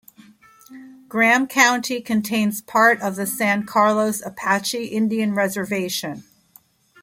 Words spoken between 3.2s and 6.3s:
San Carlos Apache Indian Reservation.